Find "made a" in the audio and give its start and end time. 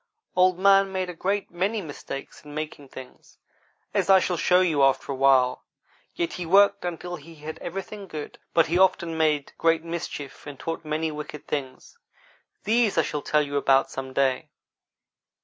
0.91-1.13